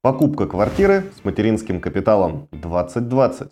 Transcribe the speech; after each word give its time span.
Покупка 0.00 0.46
квартиры 0.46 1.06
с 1.20 1.24
материнским 1.24 1.80
капиталом 1.80 2.46
2020. 2.52 3.50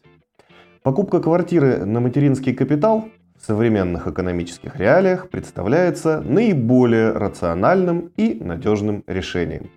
Покупка 0.85 1.19
квартиры 1.19 1.85
на 1.85 1.99
материнский 1.99 2.55
капитал 2.55 3.09
в 3.37 3.45
современных 3.45 4.07
экономических 4.07 4.77
реалиях 4.77 5.29
представляется 5.29 6.21
наиболее 6.21 7.11
рациональным 7.11 8.13
и 8.17 8.39
надежным 8.41 9.03
решением. 9.09 9.71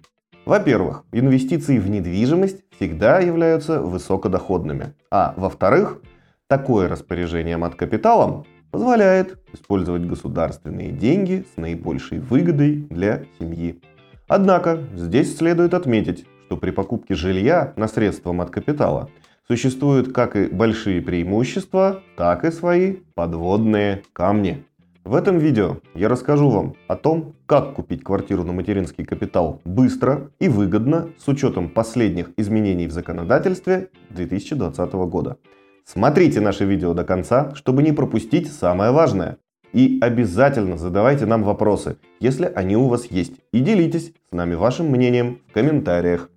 Во-первых, 0.45 1.05
инвестиции 1.11 1.79
в 1.79 1.89
недвижимость 1.89 2.61
всегда 2.75 3.19
являются 3.19 3.81
высокодоходными. 3.81 4.93
А 5.09 5.33
во-вторых, 5.37 5.99
такое 6.45 6.87
распоряжение 6.87 7.57
мат-капиталом 7.57 8.45
позволяет 8.69 9.39
использовать 9.53 10.05
государственные 10.05 10.91
деньги 10.91 11.47
с 11.51 11.57
наибольшей 11.57 12.19
выгодой 12.19 12.85
для 12.91 13.23
семьи. 13.39 13.81
Однако 14.27 14.83
здесь 14.93 15.35
следует 15.35 15.73
отметить, 15.73 16.27
что 16.49 16.57
при 16.57 16.71
покупке 16.71 17.13
жилья 17.13 17.73
на 17.75 17.87
средства 17.87 18.33
мат-капитала 18.33 19.11
существуют 19.47 20.11
как 20.11 20.35
и 20.35 20.47
большие 20.47 20.99
преимущества, 20.99 22.01
так 22.17 22.43
и 22.43 22.49
свои 22.49 22.95
подводные 23.13 24.01
камни. 24.13 24.65
В 25.03 25.13
этом 25.13 25.37
видео 25.37 25.77
я 25.93 26.09
расскажу 26.09 26.49
вам 26.49 26.73
о 26.87 26.95
том, 26.95 27.35
как 27.45 27.75
купить 27.75 28.03
квартиру 28.03 28.43
на 28.43 28.51
материнский 28.51 29.05
капитал 29.05 29.61
быстро 29.63 30.31
и 30.39 30.49
выгодно 30.49 31.09
с 31.19 31.27
учетом 31.27 31.69
последних 31.69 32.31
изменений 32.35 32.87
в 32.87 32.93
законодательстве 32.93 33.89
2020 34.09 34.93
года. 34.93 35.37
Смотрите 35.85 36.41
наше 36.41 36.65
видео 36.65 36.95
до 36.95 37.03
конца, 37.03 37.53
чтобы 37.53 37.83
не 37.83 37.91
пропустить 37.91 38.51
самое 38.51 38.89
важное. 38.89 39.37
И 39.71 39.99
обязательно 40.01 40.77
задавайте 40.77 41.27
нам 41.27 41.43
вопросы, 41.43 41.97
если 42.19 42.45
они 42.45 42.75
у 42.75 42.87
вас 42.87 43.05
есть. 43.05 43.33
И 43.51 43.59
делитесь 43.59 44.13
с 44.31 44.35
нами 44.35 44.55
вашим 44.55 44.87
мнением 44.87 45.41
в 45.47 45.53
комментариях. 45.53 46.31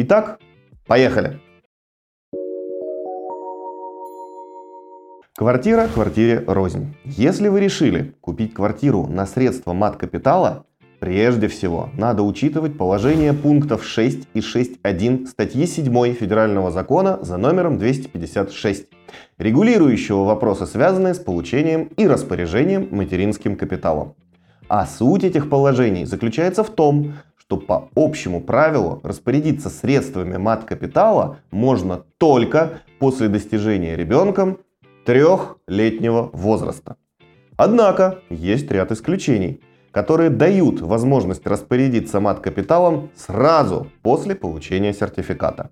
Итак, 0.00 0.38
поехали! 0.86 1.40
Квартира 5.36 5.88
квартире 5.88 6.44
рознь. 6.46 6.94
Если 7.04 7.48
вы 7.48 7.58
решили 7.58 8.14
купить 8.20 8.54
квартиру 8.54 9.08
на 9.08 9.26
средства 9.26 9.72
мат-капитала, 9.72 10.64
Прежде 11.00 11.46
всего, 11.46 11.90
надо 11.96 12.24
учитывать 12.24 12.76
положение 12.76 13.32
пунктов 13.32 13.84
6 13.84 14.28
и 14.34 14.40
6.1 14.40 15.26
статьи 15.26 15.64
7 15.64 16.14
Федерального 16.14 16.72
закона 16.72 17.20
за 17.22 17.36
номером 17.36 17.78
256, 17.78 18.86
регулирующего 19.38 20.24
вопросы, 20.24 20.66
связанные 20.66 21.14
с 21.14 21.18
получением 21.18 21.84
и 21.96 22.08
распоряжением 22.08 22.88
материнским 22.90 23.54
капиталом. 23.56 24.16
А 24.68 24.86
суть 24.86 25.24
этих 25.24 25.48
положений 25.48 26.04
заключается 26.06 26.64
в 26.64 26.70
том, 26.70 27.14
что 27.48 27.56
по 27.56 27.88
общему 27.96 28.42
правилу 28.42 29.00
распорядиться 29.02 29.70
средствами 29.70 30.36
мат-капитала 30.36 31.38
можно 31.50 32.04
только 32.18 32.80
после 32.98 33.28
достижения 33.28 33.96
ребенком 33.96 34.58
трехлетнего 35.06 36.28
возраста. 36.34 36.96
Однако 37.56 38.18
есть 38.28 38.70
ряд 38.70 38.92
исключений– 38.92 39.62
которые 39.90 40.28
дают 40.30 40.80
возможность 40.80 41.46
распорядиться 41.46 42.20
мат-капиталом 42.20 43.10
сразу 43.16 43.88
после 44.02 44.34
получения 44.34 44.92
сертификата. 44.92 45.70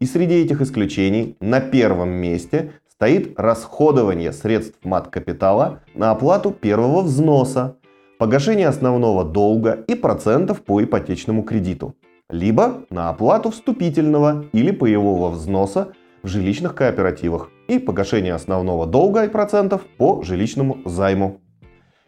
И 0.00 0.06
среди 0.06 0.36
этих 0.42 0.62
исключений 0.62 1.36
на 1.38 1.60
первом 1.60 2.08
месте 2.08 2.72
стоит 2.90 3.38
расходование 3.38 4.32
средств 4.32 4.78
мат-капитала 4.82 5.82
на 5.94 6.10
оплату 6.10 6.50
первого 6.50 7.02
взноса, 7.02 7.76
погашение 8.18 8.66
основного 8.66 9.24
долга 9.24 9.84
и 9.86 9.94
процентов 9.94 10.62
по 10.62 10.82
ипотечному 10.82 11.44
кредиту, 11.44 11.94
либо 12.28 12.82
на 12.90 13.10
оплату 13.10 13.50
вступительного 13.50 14.44
или 14.52 14.72
паевого 14.72 15.30
взноса 15.30 15.92
в 16.22 16.28
жилищных 16.28 16.74
кооперативах 16.74 17.50
и 17.68 17.78
погашение 17.78 18.34
основного 18.34 18.86
долга 18.86 19.24
и 19.24 19.28
процентов 19.28 19.82
по 19.98 20.22
жилищному 20.22 20.78
займу. 20.84 21.40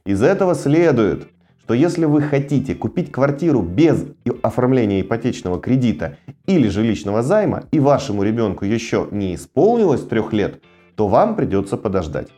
Из 0.05 0.23
этого 0.23 0.55
следует, 0.57 1.29
что 1.63 1.75
если 1.75 2.05
вы 2.05 2.23
хотите 2.23 2.75
купить 2.75 3.13
квартиру 3.13 3.63
без 3.63 4.05
оформления 4.43 5.03
ипотечного 5.03 5.61
кредита 5.61 6.17
или 6.47 6.67
жилищного 6.69 7.23
займа 7.23 7.65
и 7.71 7.79
вашему 7.79 8.25
ребенку 8.25 8.65
еще 8.65 9.07
не 9.13 9.37
исполнилось 9.37 10.05
трех 10.05 10.33
лет, 10.33 10.61
то 10.97 11.07
вам 11.07 11.37
придется 11.37 11.77
подождать. 11.77 12.29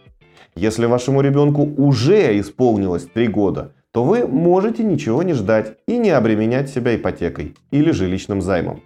Если 0.55 0.85
вашему 0.85 1.23
ребенку 1.23 1.63
уже 1.63 2.39
исполнилось 2.39 3.07
три 3.07 3.27
года, 3.27 3.73
то 3.91 4.05
вы 4.05 4.27
можете 4.27 4.85
ничего 4.85 5.23
не 5.23 5.33
ждать 5.33 5.79
и 5.87 5.97
не 5.97 6.11
обременять 6.11 6.69
себя 6.69 6.95
ипотекой 6.95 7.55
или 7.71 7.91
жилищным 7.91 8.43
займом. 8.43 8.83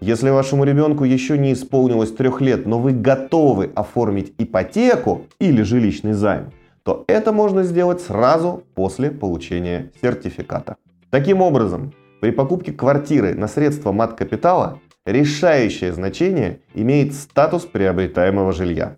Если 0.00 0.30
вашему 0.30 0.64
ребенку 0.64 1.04
еще 1.04 1.38
не 1.38 1.52
исполнилось 1.52 2.12
трех 2.12 2.40
лет, 2.40 2.66
но 2.66 2.78
вы 2.78 2.92
готовы 2.92 3.70
оформить 3.74 4.34
ипотеку 4.36 5.26
или 5.38 5.62
жилищный 5.62 6.12
займ, 6.12 6.52
то 6.82 7.04
это 7.06 7.32
можно 7.32 7.62
сделать 7.62 8.00
сразу 8.00 8.64
после 8.74 9.10
получения 9.10 9.90
сертификата. 10.02 10.76
Таким 11.10 11.40
образом, 11.40 11.92
при 12.20 12.30
покупке 12.30 12.72
квартиры 12.72 13.34
на 13.34 13.48
средства 13.48 13.92
мат-капитала 13.92 14.80
решающее 15.04 15.92
значение 15.92 16.60
имеет 16.74 17.14
статус 17.14 17.64
приобретаемого 17.64 18.52
жилья. 18.52 18.96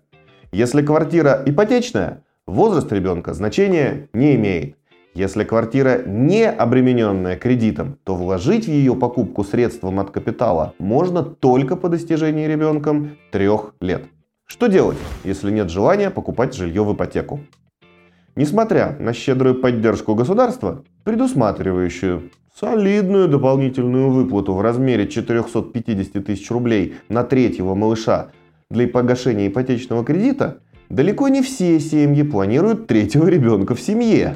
Если 0.51 0.81
квартира 0.81 1.43
ипотечная, 1.45 2.23
возраст 2.47 2.91
ребенка 2.91 3.35
значения 3.35 4.09
не 4.13 4.35
имеет. 4.35 4.77
Если 5.13 5.43
квартира 5.43 6.01
не 6.07 6.49
обремененная 6.49 7.35
кредитом, 7.35 7.99
то 8.03 8.15
вложить 8.15 8.65
в 8.65 8.69
ее 8.69 8.95
покупку 8.95 9.43
средства 9.43 9.93
от 10.01 10.09
капитала 10.09 10.73
можно 10.79 11.21
только 11.21 11.75
по 11.75 11.87
достижении 11.87 12.47
ребенком 12.47 13.17
трех 13.31 13.75
лет. 13.79 14.05
Что 14.45 14.65
делать, 14.65 14.97
если 15.23 15.51
нет 15.51 15.69
желания 15.69 16.09
покупать 16.09 16.55
жилье 16.55 16.83
в 16.83 16.95
ипотеку? 16.95 17.41
Несмотря 18.35 18.97
на 18.99 19.13
щедрую 19.13 19.61
поддержку 19.61 20.15
государства, 20.15 20.83
предусматривающую 21.03 22.31
солидную 22.59 23.27
дополнительную 23.27 24.09
выплату 24.09 24.53
в 24.53 24.61
размере 24.61 25.07
450 25.07 26.25
тысяч 26.25 26.49
рублей 26.49 26.95
на 27.07 27.23
третьего 27.23 27.75
малыша 27.75 28.31
для 28.69 28.87
погашения 28.87 29.47
ипотечного 29.47 30.05
кредита, 30.05 30.59
далеко 30.89 31.27
не 31.27 31.41
все 31.41 31.79
семьи 31.79 32.21
планируют 32.21 32.85
третьего 32.85 33.27
ребенка 33.27 33.73
в 33.73 33.81
семье. 33.81 34.35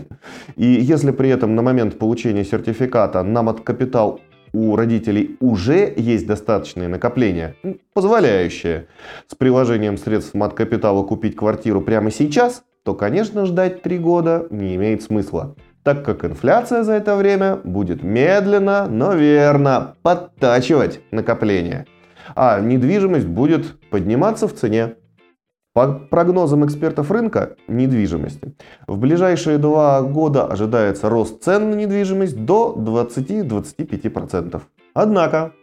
И 0.55 0.65
если 0.65 1.11
при 1.11 1.29
этом 1.29 1.55
на 1.55 1.61
момент 1.61 1.99
получения 1.99 2.43
сертификата 2.43 3.21
на 3.21 3.53
капитал 3.53 4.21
у 4.51 4.75
родителей 4.75 5.37
уже 5.39 5.93
есть 5.95 6.25
достаточные 6.25 6.87
накопления, 6.87 7.55
позволяющие 7.93 8.87
с 9.27 9.35
приложением 9.35 9.97
средств 9.97 10.33
мат-капитала 10.33 11.03
купить 11.03 11.35
квартиру 11.35 11.81
прямо 11.81 12.09
сейчас, 12.09 12.63
то, 12.83 12.95
конечно, 12.95 13.45
ждать 13.45 13.83
три 13.83 13.99
года 13.99 14.47
не 14.49 14.75
имеет 14.75 15.03
смысла, 15.03 15.55
так 15.83 16.03
как 16.03 16.25
инфляция 16.25 16.83
за 16.83 16.93
это 16.93 17.15
время 17.15 17.57
будет 17.63 18.01
медленно, 18.01 18.87
но 18.87 19.13
верно 19.13 19.95
подтачивать 20.01 21.01
накопление, 21.11 21.85
а 22.35 22.59
недвижимость 22.59 23.27
будет 23.27 23.79
подниматься 23.89 24.47
в 24.47 24.53
цене. 24.53 24.95
По 25.73 25.91
прогнозам 25.91 26.65
экспертов 26.65 27.09
рынка 27.09 27.55
недвижимости, 27.67 28.53
в 28.85 28.97
ближайшие 28.97 29.57
два 29.57 30.03
года 30.03 30.45
ожидается 30.45 31.09
рост 31.09 31.43
цен 31.43 31.71
на 31.71 31.75
недвижимость 31.75 32.45
до 32.45 32.75
20-25%. 32.77 34.61
Однако 34.93 35.53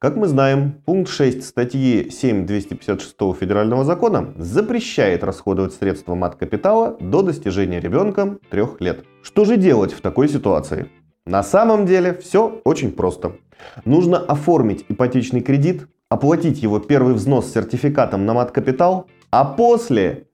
как 0.00 0.16
мы 0.16 0.28
знаем, 0.28 0.80
пункт 0.86 1.10
6 1.10 1.44
статьи 1.44 2.08
7.256 2.08 3.36
Федерального 3.38 3.84
закона 3.84 4.32
запрещает 4.38 5.22
расходовать 5.22 5.74
средства 5.74 6.14
мат-капитала 6.14 6.96
до 7.00 7.20
достижения 7.20 7.80
ребенком 7.80 8.40
трех 8.50 8.80
лет. 8.80 9.04
Что 9.22 9.44
же 9.44 9.58
делать 9.58 9.92
в 9.92 10.00
такой 10.00 10.30
ситуации? 10.30 10.88
На 11.26 11.42
самом 11.42 11.84
деле 11.84 12.14
все 12.14 12.62
очень 12.64 12.92
просто. 12.92 13.32
Нужно 13.84 14.16
оформить 14.16 14.86
ипотечный 14.88 15.42
кредит, 15.42 15.86
оплатить 16.10 16.62
его 16.62 16.80
первый 16.80 17.14
взнос 17.14 17.46
с 17.46 17.52
сертификатом 17.52 18.26
на 18.26 18.34
мат-капитал, 18.34 19.06
а 19.30 19.44
после 19.44 20.26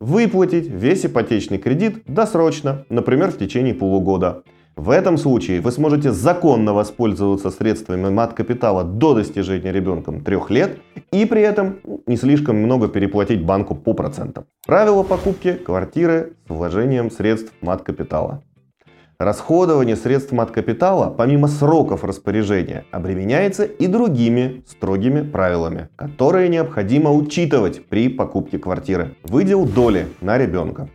выплатить 0.00 0.68
весь 0.68 1.04
ипотечный 1.04 1.58
кредит 1.58 2.04
досрочно, 2.06 2.86
например, 2.88 3.32
в 3.32 3.38
течение 3.38 3.74
полугода. 3.74 4.44
В 4.76 4.90
этом 4.90 5.18
случае 5.18 5.60
вы 5.60 5.70
сможете 5.70 6.10
законно 6.10 6.72
воспользоваться 6.72 7.50
средствами 7.50 8.10
мат-капитала 8.10 8.82
до 8.82 9.14
достижения 9.14 9.72
ребенком 9.72 10.20
трех 10.20 10.50
лет 10.50 10.78
и 11.12 11.26
при 11.26 11.42
этом 11.42 11.78
не 12.06 12.16
слишком 12.16 12.56
много 12.56 12.88
переплатить 12.88 13.44
банку 13.44 13.74
по 13.74 13.92
процентам. 13.92 14.46
Правило 14.66 15.04
покупки 15.04 15.52
квартиры 15.52 16.32
с 16.46 16.50
вложением 16.50 17.10
средств 17.10 17.52
мат-капитала. 17.60 18.42
Расходование 19.18 19.94
средств 19.94 20.32
мат-капитала, 20.32 21.08
помимо 21.08 21.46
сроков 21.46 22.02
распоряжения, 22.02 22.84
обременяется 22.90 23.64
и 23.64 23.86
другими 23.86 24.64
строгими 24.66 25.22
правилами, 25.22 25.88
которые 25.94 26.48
необходимо 26.48 27.12
учитывать 27.12 27.86
при 27.86 28.08
покупке 28.08 28.58
квартиры. 28.58 29.14
Выдел 29.22 29.66
доли 29.66 30.08
на 30.20 30.36
ребенка. 30.36 30.88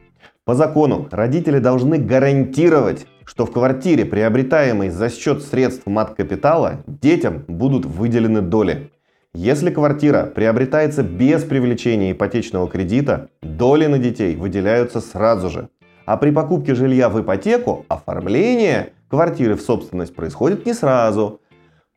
По 0.43 0.53
закону 0.53 1.07
родители 1.11 1.59
должны 1.59 1.97
гарантировать, 1.97 3.07
что 3.23 3.45
в 3.45 3.51
квартире, 3.51 4.03
приобретаемой 4.03 4.89
за 4.89 5.09
счет 5.09 5.41
средств 5.41 5.85
мат-капитала, 5.85 6.83
детям 6.87 7.45
будут 7.47 7.85
выделены 7.85 8.41
доли. 8.41 8.91
Если 9.33 9.69
квартира 9.69 10.23
приобретается 10.23 11.03
без 11.03 11.43
привлечения 11.43 12.11
ипотечного 12.11 12.67
кредита, 12.67 13.29
доли 13.41 13.85
на 13.85 13.99
детей 13.99 14.35
выделяются 14.35 14.99
сразу 14.99 15.49
же. 15.49 15.69
А 16.09 16.17
при 16.17 16.31
покупке 16.31 16.73
жилья 16.73 17.07
в 17.07 17.21
ипотеку 17.21 17.85
оформление 17.87 18.93
квартиры 19.09 19.53
в 19.53 19.61
собственность 19.61 20.15
происходит 20.15 20.65
не 20.65 20.73
сразу. 20.73 21.39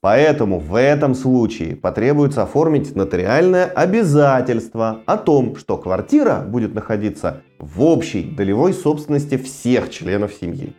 Поэтому 0.03 0.59
в 0.59 0.75
этом 0.75 1.15
случае 1.15 1.77
потребуется 1.77 2.43
оформить 2.43 2.95
нотариальное 2.95 3.65
обязательство 3.65 5.01
о 5.07 5.17
том, 5.17 5.57
что 5.57 5.79
квартира 5.79 6.45
будет 6.47 6.75
находиться 6.75 7.41
в 7.59 7.81
общей 7.81 8.23
долевой 8.25 8.75
собственности 8.75 9.39
всех 9.39 9.89
членов 9.89 10.35
семьи. 10.35 10.75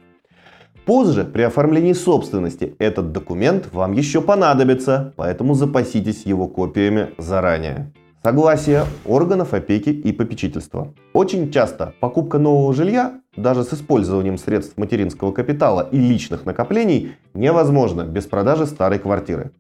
Позже 0.85 1.23
при 1.23 1.41
оформлении 1.41 1.93
собственности 1.93 2.75
этот 2.77 3.13
документ 3.13 3.73
вам 3.73 3.93
еще 3.93 4.21
понадобится, 4.21 5.11
поэтому 5.15 5.55
запаситесь 5.55 6.27
его 6.27 6.47
копиями 6.47 7.15
заранее. 7.17 7.91
Согласие 8.25 8.85
органов 9.05 9.53
опеки 9.53 9.89
и 9.89 10.13
попечительства. 10.13 10.93
Очень 11.11 11.51
часто 11.51 11.93
покупка 11.99 12.39
нового 12.39 12.73
жилья, 12.73 13.19
даже 13.35 13.65
с 13.65 13.73
использованием 13.73 14.37
средств 14.37 14.77
материнского 14.77 15.33
капитала 15.33 15.89
и 15.91 15.97
личных 15.97 16.45
накоплений, 16.45 17.17
невозможна 17.33 18.03
без 18.03 18.25
продажи 18.25 18.65
старой 18.65 18.99
квартиры. 18.99 19.51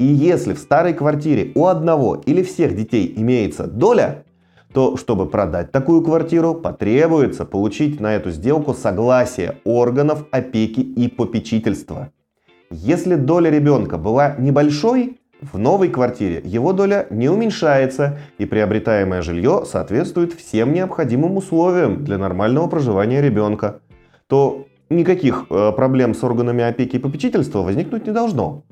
И 0.00 0.04
если 0.04 0.54
в 0.54 0.58
старой 0.58 0.94
квартире 0.94 1.52
у 1.54 1.66
одного 1.66 2.16
или 2.16 2.42
всех 2.42 2.74
детей 2.74 3.14
имеется 3.16 3.68
доля, 3.68 4.24
то 4.74 4.96
чтобы 4.96 5.26
продать 5.26 5.70
такую 5.70 6.02
квартиру, 6.02 6.56
потребуется 6.56 7.44
получить 7.44 8.00
на 8.00 8.16
эту 8.16 8.32
сделку 8.32 8.74
согласие 8.74 9.58
органов 9.62 10.26
опеки 10.32 10.80
и 10.80 11.06
попечительства. 11.06 12.10
Если 12.72 13.14
доля 13.14 13.48
ребенка 13.48 13.96
была 13.96 14.34
небольшой, 14.38 15.17
в 15.40 15.58
новой 15.58 15.88
квартире 15.88 16.42
его 16.44 16.72
доля 16.72 17.06
не 17.10 17.28
уменьшается 17.28 18.18
и 18.38 18.44
приобретаемое 18.44 19.22
жилье 19.22 19.64
соответствует 19.64 20.32
всем 20.32 20.72
необходимым 20.72 21.36
условиям 21.36 22.04
для 22.04 22.18
нормального 22.18 22.66
проживания 22.66 23.22
ребенка, 23.22 23.80
то 24.26 24.66
никаких 24.90 25.46
э, 25.50 25.72
проблем 25.72 26.14
с 26.14 26.24
органами 26.24 26.64
опеки 26.64 26.96
и 26.96 26.98
попечительства 26.98 27.60
возникнуть 27.60 28.06
не 28.06 28.12
должно. 28.12 28.64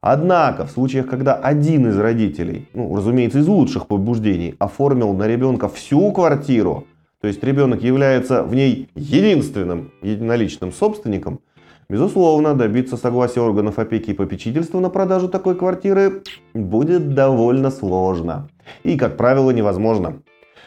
Однако 0.00 0.66
в 0.66 0.70
случаях, 0.70 1.06
когда 1.06 1.34
один 1.34 1.88
из 1.88 1.98
родителей, 1.98 2.68
ну, 2.74 2.94
разумеется, 2.94 3.38
из 3.38 3.46
лучших 3.46 3.86
побуждений, 3.86 4.54
оформил 4.58 5.14
на 5.14 5.26
ребенка 5.26 5.68
всю 5.68 6.12
квартиру, 6.12 6.86
то 7.20 7.28
есть 7.28 7.42
ребенок 7.42 7.82
является 7.82 8.42
в 8.42 8.54
ней 8.54 8.90
единственным 8.94 9.92
единоличным 10.02 10.72
собственником, 10.72 11.40
безусловно, 11.88 12.54
добиться 12.54 12.96
согласия 12.96 13.40
органов 13.40 13.78
опеки 13.78 14.10
и 14.10 14.14
попечительства 14.14 14.80
на 14.80 14.90
продажу 14.90 15.28
такой 15.28 15.54
квартиры 15.54 16.22
будет 16.54 17.14
довольно 17.14 17.70
сложно. 17.70 18.48
И, 18.82 18.96
как 18.96 19.16
правило, 19.16 19.50
невозможно. 19.50 20.22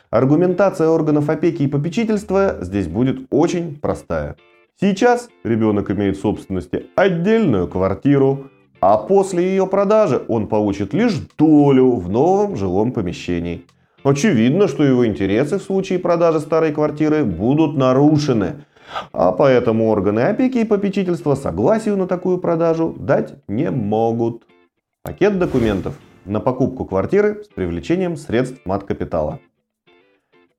Аргументация 0.10 0.88
органов 0.88 1.30
опеки 1.30 1.64
и 1.64 1.68
попечительства 1.68 2.58
здесь 2.62 2.88
будет 2.88 3.28
очень 3.30 3.78
простая. 3.78 4.38
Сейчас 4.80 5.30
ребенок 5.44 5.92
имеет 5.92 6.18
в 6.18 6.22
собственности 6.22 6.86
отдельную 6.96 7.68
квартиру, 7.68 8.52
а 8.80 8.98
после 8.98 9.44
ее 9.44 9.68
продажи 9.68 10.22
он 10.28 10.48
получит 10.48 10.94
лишь 10.94 11.16
долю 11.38 11.96
в 11.96 12.10
новом 12.10 12.56
жилом 12.56 12.92
помещении. 12.92 13.66
Очевидно, 14.04 14.68
что 14.68 14.84
его 14.84 15.06
интересы 15.06 15.58
в 15.58 15.64
случае 15.64 16.00
продажи 16.00 16.40
старой 16.40 16.72
квартиры 16.72 17.26
будут 17.26 17.76
нарушены, 17.76 18.66
а 19.12 19.32
поэтому 19.32 19.90
органы 19.90 20.22
опеки 20.22 20.60
и 20.60 20.66
попечительства 20.66 21.36
согласию 21.36 21.98
на 21.98 22.08
такую 22.08 22.38
продажу 22.38 22.96
дать 22.98 23.36
не 23.48 23.72
могут. 23.72 24.44
Пакет 25.04 25.40
документов 25.40 25.98
на 26.26 26.40
покупку 26.40 26.86
квартиры 26.86 27.44
с 27.44 27.48
привлечением 27.48 28.18
средств 28.18 28.60
мат-капитала. 28.66 29.40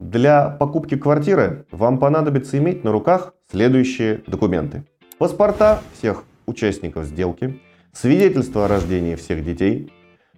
Для 0.00 0.48
покупки 0.48 0.96
квартиры 0.96 1.66
вам 1.70 1.98
понадобится 1.98 2.56
иметь 2.58 2.84
на 2.84 2.92
руках 2.92 3.34
следующие 3.50 4.22
документы. 4.26 4.84
Паспорта 5.18 5.80
всех 5.92 6.24
участников 6.46 7.04
сделки, 7.04 7.60
свидетельство 7.92 8.66
о 8.66 8.68
рождении 8.68 9.16
всех 9.16 9.44
детей, 9.44 9.92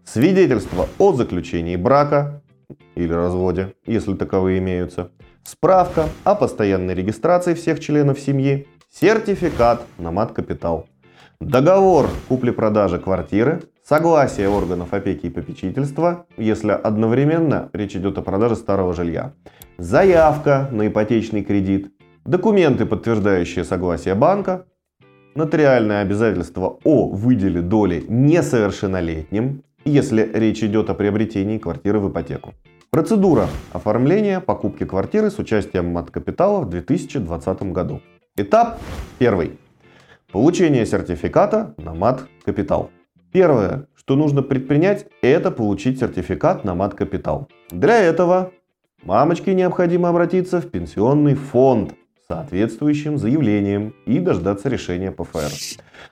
свидетельство 0.04 0.88
о 0.98 1.12
заключении 1.12 1.76
брака 1.76 2.42
или 2.94 3.12
разводе, 3.12 3.74
если 3.86 4.14
таковые 4.14 4.58
имеются, 4.58 5.10
справка 5.44 6.08
о 6.24 6.34
постоянной 6.34 6.94
регистрации 6.94 7.54
всех 7.54 7.80
членов 7.80 8.18
семьи, 8.18 8.66
сертификат 8.92 9.86
на 9.98 10.10
мат-капитал, 10.10 10.88
договор 11.40 12.08
купли-продажи 12.28 12.98
квартиры, 12.98 13.62
согласие 13.84 14.48
органов 14.48 14.92
опеки 14.92 15.26
и 15.26 15.30
попечительства, 15.30 16.26
если 16.36 16.72
одновременно 16.72 17.70
речь 17.72 17.96
идет 17.96 18.18
о 18.18 18.22
продаже 18.22 18.56
старого 18.56 18.94
жилья, 18.94 19.32
заявка 19.78 20.68
на 20.70 20.88
ипотечный 20.88 21.42
кредит, 21.42 21.92
документы, 22.24 22.86
подтверждающие 22.86 23.64
согласие 23.64 24.14
банка, 24.14 24.66
нотариальное 25.34 26.02
обязательство 26.02 26.78
о 26.84 27.08
выделе 27.08 27.62
доли 27.62 28.04
несовершеннолетним, 28.08 29.62
если 29.84 30.30
речь 30.32 30.62
идет 30.62 30.90
о 30.90 30.94
приобретении 30.94 31.58
квартиры 31.58 32.00
в 32.00 32.10
ипотеку. 32.10 32.54
Процедура 32.90 33.48
оформления 33.72 34.40
покупки 34.40 34.84
квартиры 34.84 35.30
с 35.30 35.38
участием 35.38 35.92
мат-капитала 35.92 36.60
в 36.60 36.68
2020 36.68 37.62
году. 37.72 38.00
Этап 38.36 38.80
первый. 39.18 39.58
Получение 40.32 40.86
сертификата 40.86 41.74
на 41.78 41.94
мат-капитал. 41.94 42.90
Первое, 43.32 43.86
что 43.94 44.16
нужно 44.16 44.42
предпринять, 44.42 45.06
это 45.22 45.52
получить 45.52 46.00
сертификат 46.00 46.64
на 46.64 46.74
мат-капитал. 46.74 47.48
Для 47.70 47.96
этого 48.00 48.50
мамочке 49.04 49.54
необходимо 49.54 50.08
обратиться 50.08 50.60
в 50.60 50.68
пенсионный 50.68 51.34
фонд 51.34 51.94
соответствующим 52.30 53.18
заявлением 53.18 53.92
и 54.06 54.20
дождаться 54.20 54.68
решения 54.68 55.10
ПФР. 55.10 55.50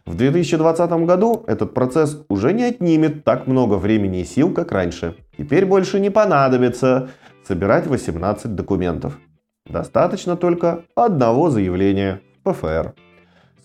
В 0.05 0.17
2020 0.17 0.91
году 1.07 1.45
этот 1.47 1.75
процесс 1.75 2.25
уже 2.29 2.53
не 2.53 2.65
отнимет 2.65 3.23
так 3.23 3.47
много 3.47 3.75
времени 3.75 4.23
и 4.23 4.25
сил, 4.25 4.53
как 4.53 4.73
раньше. 4.73 5.15
Теперь 5.39 5.65
больше 5.65 6.01
не 6.01 6.11
понадобится 6.11 7.11
собирать 7.47 7.87
18 7.87 8.57
документов. 8.57 9.17
Достаточно 9.65 10.37
только 10.37 10.83
одного 10.97 11.51
заявления 11.51 12.21
ПФР. 12.43 12.95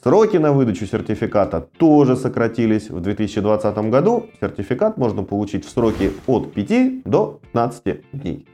Сроки 0.04 0.38
на 0.38 0.52
выдачу 0.52 0.86
сертификата 0.86 1.60
тоже 1.60 2.16
сократились. 2.16 2.92
В 2.92 3.00
2020 3.00 3.78
году 3.90 4.28
сертификат 4.40 4.98
можно 4.98 5.24
получить 5.24 5.66
в 5.66 5.70
сроки 5.70 6.12
от 6.28 6.54
5 6.54 7.04
до 7.06 7.40
15 7.54 8.02
дней. 8.12 8.48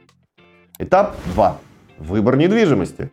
Этап 0.78 1.18
2. 1.34 1.58
Выбор 1.98 2.38
недвижимости. 2.38 3.12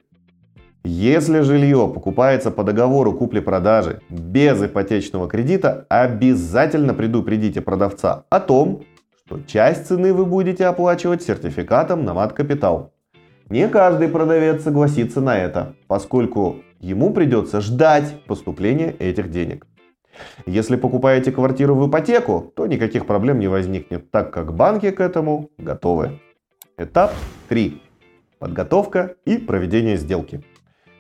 Если 0.89 1.41
жилье 1.41 1.91
покупается 1.93 2.53
по 2.53 2.63
договору 2.63 3.13
купли-продажи 3.13 4.03
без 4.09 4.63
ипотечного 4.63 5.27
кредита, 5.27 5.85
обязательно 5.89 6.95
предупредите 6.95 7.61
продавца 7.61 8.25
о 8.31 8.39
том, 8.39 8.85
что 9.25 9.41
часть 9.49 9.89
цены 9.89 10.15
вы 10.15 10.25
будете 10.25 10.65
оплачивать 10.65 11.25
сертификатом 11.25 12.05
на 12.05 12.15
мат-капитал. 12.15 12.93
Не 13.51 13.69
каждый 13.69 14.07
продавец 14.07 14.63
согласится 14.63 15.21
на 15.21 15.37
это, 15.37 15.75
поскольку 15.89 16.59
ему 16.79 17.13
придется 17.13 17.61
ждать 17.61 18.23
поступления 18.29 18.95
этих 19.01 19.33
денег. 19.33 19.67
Если 20.47 20.77
покупаете 20.77 21.33
квартиру 21.33 21.75
в 21.75 21.91
ипотеку, 21.91 22.53
то 22.55 22.69
никаких 22.69 23.07
проблем 23.07 23.41
не 23.41 23.49
возникнет, 23.49 24.13
так 24.13 24.33
как 24.33 24.55
банки 24.55 24.93
к 24.93 25.01
этому 25.01 25.51
готовы. 25.59 26.21
Этап 26.79 27.13
3. 27.49 27.83
Подготовка 28.39 29.17
и 29.25 29.37
проведение 29.37 29.97
сделки. 29.97 30.45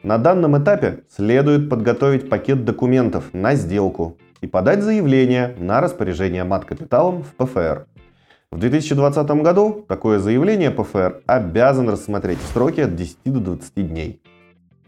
На 0.02 0.18
данном 0.18 0.56
этапе 0.62 1.04
следует 1.08 1.68
подготовить 1.68 2.28
пакет 2.28 2.64
документов 2.64 3.32
на 3.32 3.54
сделку 3.54 4.16
и 4.40 4.46
подать 4.46 4.82
заявление 4.82 5.56
на 5.58 5.80
распоряжение 5.80 6.44
мат-капиталом 6.44 7.24
в 7.24 7.34
ПФР. 7.34 7.86
В 8.52 8.58
2020 8.58 9.28
году 9.42 9.84
такое 9.88 10.18
заявление 10.18 10.70
ПФР 10.70 11.22
обязан 11.26 11.88
рассмотреть 11.88 12.38
в 12.38 12.52
сроке 12.52 12.84
от 12.84 12.94
10 12.94 13.16
до 13.24 13.40
20 13.40 13.88
дней. 13.88 14.20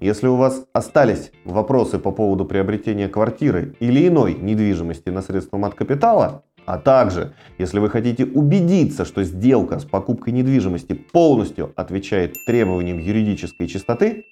Если 0.01 0.29
у 0.29 0.37
вас 0.37 0.65
остались 0.73 1.33
вопросы 1.45 1.99
по 1.99 2.13
поводу 2.13 2.45
приобретения 2.45 3.09
квартиры 3.09 3.75
или 3.81 4.07
иной 4.07 4.35
недвижимости 4.35 5.09
на 5.09 5.23
средства 5.23 5.57
мат-капитала, 5.57 6.45
а 6.67 6.79
также, 6.79 7.33
если 7.57 7.81
вы 7.81 7.91
хотите 7.91 8.25
убедиться, 8.25 9.05
что 9.05 9.25
сделка 9.25 9.81
с 9.81 9.85
покупкой 9.85 10.35
недвижимости 10.35 10.93
полностью 10.93 11.73
отвечает 11.75 12.37
требованиям 12.47 12.99
юридической 12.99 13.67
чистоты, 13.67 14.27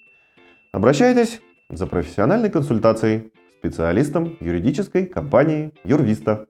Обращайтесь 0.76 1.40
за 1.70 1.86
профессиональной 1.86 2.50
консультацией 2.50 3.32
специалистом 3.58 4.36
юридической 4.40 5.06
компании 5.06 5.72
Юрвиста. 5.84 6.48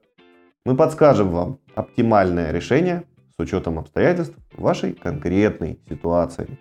Мы 0.65 0.75
подскажем 0.75 1.29
вам 1.29 1.59
оптимальное 1.75 2.51
решение 2.51 3.05
с 3.37 3.41
учетом 3.41 3.79
обстоятельств 3.79 4.35
вашей 4.51 4.91
конкретной 4.91 5.79
ситуации, 5.87 6.59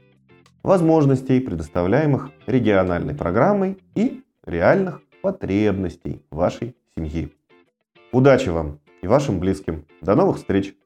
возможностей, 0.62 1.40
предоставляемых 1.40 2.30
региональной 2.46 3.16
программой 3.16 3.78
и 3.96 4.22
реальных 4.44 5.02
потребностей 5.20 6.24
вашей 6.30 6.76
семьи. 6.96 7.34
Удачи 8.12 8.48
вам 8.48 8.78
и 9.02 9.08
вашим 9.08 9.40
близким. 9.40 9.86
До 10.00 10.14
новых 10.14 10.36
встреч! 10.36 10.76